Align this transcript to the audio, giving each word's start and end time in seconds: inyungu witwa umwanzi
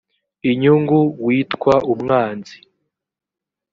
inyungu 0.51 0.99
witwa 1.25 1.73
umwanzi 1.93 2.55